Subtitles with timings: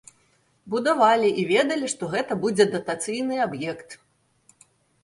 [0.73, 3.89] Будавалі і ведалі, што гэта будзе датацыйны аб'ект.